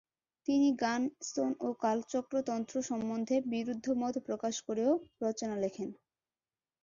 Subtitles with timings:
[0.47, 4.91] তিনি গ্ঝান-স্তোন ও কালচক্র তন্ত্র সম্বন্ধে বিরুদ্ধমত প্রকাশ করেও
[5.21, 5.89] রচনা লেখেন।